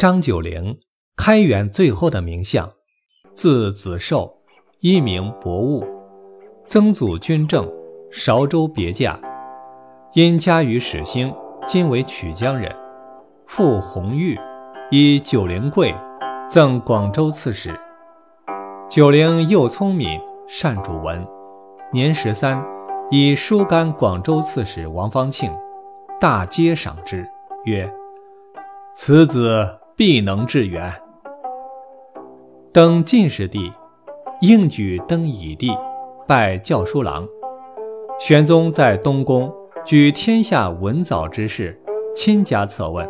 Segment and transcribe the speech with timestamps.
[0.00, 0.78] 张九龄，
[1.14, 2.72] 开元最后的名相，
[3.34, 4.32] 字子寿，
[4.80, 5.84] 一名博物，
[6.64, 7.70] 曾祖君正，
[8.10, 9.20] 韶州别驾，
[10.14, 11.34] 因家于始兴，
[11.66, 12.74] 今为曲江人，
[13.46, 14.40] 父弘玉，
[14.90, 15.94] 以九龄贵，
[16.48, 17.78] 赠广州刺史。
[18.88, 21.22] 九龄又聪明，善主文，
[21.92, 22.66] 年十三，
[23.10, 25.54] 以书干广州刺史王方庆，
[26.18, 27.28] 大皆赏之，
[27.66, 27.92] 曰。
[28.94, 30.90] 此子必能致远。
[32.72, 33.70] 登进士第，
[34.40, 35.70] 应举登乙第，
[36.26, 37.28] 拜校书郎。
[38.18, 39.52] 玄宗在东宫
[39.84, 41.78] 举天下文藻之事，
[42.16, 43.06] 亲加策问。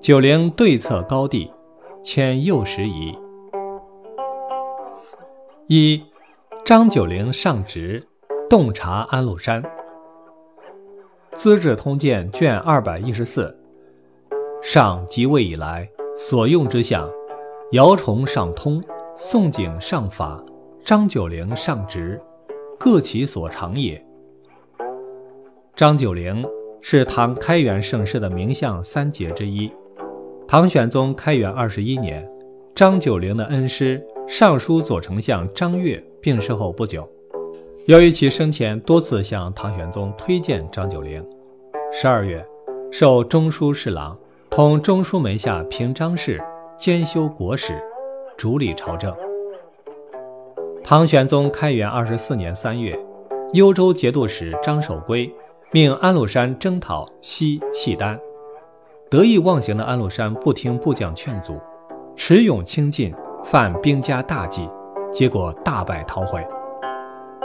[0.00, 1.50] 九龄对策高第，
[2.02, 3.18] 迁右拾遗。
[5.66, 6.04] 一，
[6.62, 8.06] 张九龄上职，
[8.50, 9.62] 洞察安禄山。
[11.32, 13.58] 《资治通鉴》卷二百一十四。
[14.60, 17.08] 上即位以来，所用之相：
[17.72, 18.82] 姚崇上通，
[19.16, 20.44] 宋璟上法，
[20.84, 22.20] 张九龄上直，
[22.78, 24.04] 各其所长也。
[25.74, 26.44] 张九龄
[26.82, 29.72] 是唐开元盛世的名相三杰之一。
[30.46, 32.28] 唐玄宗开元二十一年，
[32.74, 37.08] 张九龄的恩师尚书左丞相张悦病逝后不久，
[37.86, 41.24] 由于其生前多次向唐玄宗推荐张九龄，
[41.90, 42.46] 十二月，
[42.90, 44.16] 授中书侍郎。
[44.54, 46.38] 同中书门下平章事，
[46.76, 47.82] 兼修国史，
[48.36, 49.10] 主理朝政。
[50.84, 52.94] 唐玄宗开元二十四年三月，
[53.54, 55.32] 幽州节度使张守珪
[55.70, 58.20] 命安禄山征讨西契丹，
[59.08, 61.58] 得意忘形的安禄山不听部将劝阻，
[62.14, 64.68] 持勇轻进，犯兵家大忌，
[65.10, 66.46] 结果大败逃回。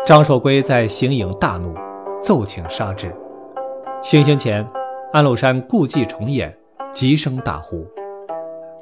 [0.05, 1.73] 张守珪在行营大怒，
[2.21, 3.15] 奏请杀之。
[4.01, 4.67] 行刑前，
[5.13, 6.53] 安禄山故伎重演。
[6.97, 7.85] 急声大呼：“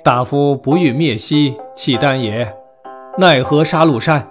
[0.02, 2.50] 大夫不欲灭西契丹也，
[3.18, 4.26] 奈何杀戮山？”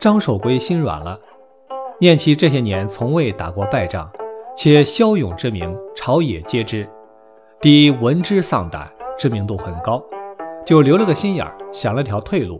[0.00, 1.20] 张守珪心软了，
[2.00, 4.10] 念其这些年从未打过败仗，
[4.56, 6.88] 且骁勇之名朝野皆知，
[7.60, 10.02] 敌闻之丧胆，知名度很高，
[10.64, 12.58] 就留了个心眼儿，想了条退路，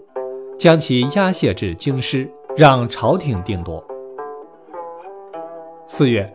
[0.58, 3.82] 将其押解至京师，让朝廷定夺。
[5.86, 6.30] 四月。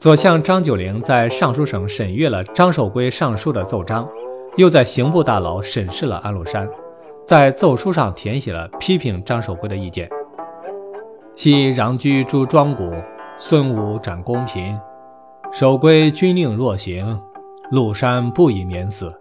[0.00, 4.08] 左相张九龄在尚书省审阅了张守珪上书的奏章，
[4.56, 6.66] 又在刑部大牢审视了安禄山，
[7.26, 10.08] 在奏书上填写了批评张守珪的意见。
[11.36, 12.90] 昔穰居诸庄谷，
[13.36, 14.80] 孙武斩公平，
[15.52, 17.20] 守珪军令若行，
[17.70, 19.14] 禄山不以免死。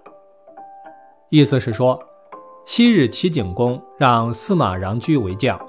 [1.27, 1.99] 意思是说，
[2.65, 5.59] 昔日齐景公让司马穰居为将，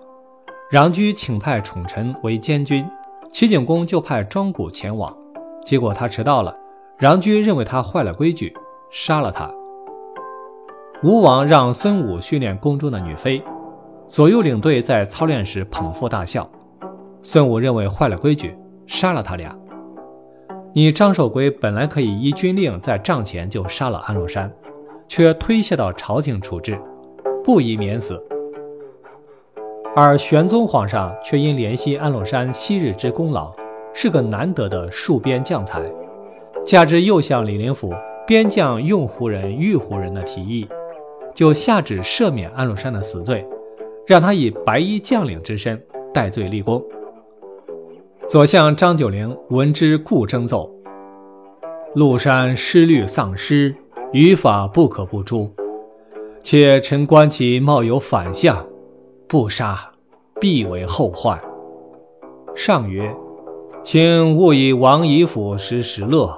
[0.70, 2.88] 穰居请派宠臣为监军。
[3.32, 5.16] 齐景公就派庄古前往，
[5.64, 6.54] 结果他迟到了。
[6.98, 8.52] 穰苴认为他坏了规矩，
[8.90, 9.50] 杀了他。
[11.02, 13.42] 吴王让孙武训练宫中的女妃，
[14.06, 16.46] 左右领队在操练时捧腹大笑。
[17.22, 18.54] 孙武认为坏了规矩，
[18.86, 19.56] 杀了他俩。
[20.74, 24.52] 你张守珪本来可以依军令在帐前就杀了安禄山，
[25.08, 26.78] 却推卸到朝廷处置，
[27.42, 28.22] 不宜免死。
[29.96, 33.52] 而玄宗皇上却因怜惜安禄山昔日之功劳，
[33.92, 35.82] 是个难得的戍边将才，
[36.64, 37.92] 加之右相李林甫
[38.24, 40.68] 边将用胡人御胡人的提议，
[41.34, 43.44] 就下旨赦免安禄山的死罪，
[44.06, 45.82] 让他以白衣将领之身
[46.14, 46.80] 戴罪立功。
[48.28, 50.70] 左相张九龄闻之，故征奏：
[51.96, 53.74] 禄山失律丧失，
[54.12, 55.50] 于法不可不诛，
[56.44, 58.64] 且臣观其貌有反相。
[59.30, 59.78] 不杀，
[60.40, 61.40] 必为后患。
[62.56, 63.14] 上曰
[63.84, 66.36] ：“请勿以王以府失石勒，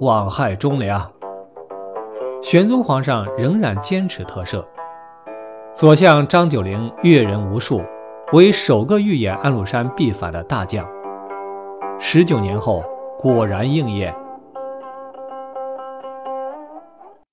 [0.00, 1.10] 枉害忠良。”
[2.44, 4.62] 玄宗皇上仍然坚持特赦。
[5.72, 7.82] 左相张九龄阅人无数，
[8.34, 10.86] 为首个预言安禄山必反的大将。
[11.98, 12.84] 十九年后，
[13.18, 14.14] 果然应验。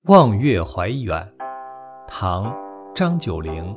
[0.04, 1.22] 望月怀远，
[2.08, 2.46] 唐·
[2.94, 3.76] 张九龄。